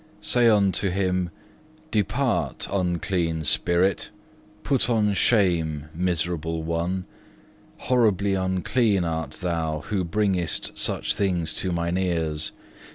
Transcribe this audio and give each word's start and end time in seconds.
Say 0.23 0.49
unto 0.49 0.89
him, 0.89 1.29
'Depart 1.91 2.67
unclean 2.71 3.43
spirit; 3.43 4.09
put 4.63 4.89
on 4.89 5.13
shame, 5.13 5.89
miserable 5.93 6.63
one; 6.63 7.05
horribly 7.77 8.33
unclean 8.33 9.03
art 9.03 9.33
thou, 9.43 9.81
who 9.81 10.03
bringest 10.03 10.75
such 10.75 11.13
things 11.13 11.53
to 11.57 11.71
mine 11.71 11.99
ears. 11.99 12.51